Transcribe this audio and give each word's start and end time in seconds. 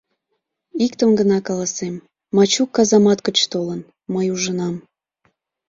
Иктым 0.85 1.09
гына 1.19 1.37
каласем: 1.47 1.95
Мачук 2.35 2.69
казамат 2.75 3.19
гыч 3.27 3.37
толын... 3.51 3.81
мый 4.13 4.27
ужынам... 4.35 4.75